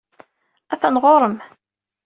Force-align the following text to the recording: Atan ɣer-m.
Atan 0.73 0.95
ɣer-m. 1.03 1.35